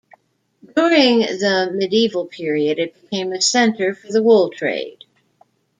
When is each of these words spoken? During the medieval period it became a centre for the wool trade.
During 0.75 1.19
the 1.19 1.69
medieval 1.71 2.25
period 2.25 2.79
it 2.79 2.99
became 2.99 3.31
a 3.33 3.39
centre 3.39 3.93
for 3.93 4.11
the 4.11 4.23
wool 4.23 4.49
trade. 4.49 5.03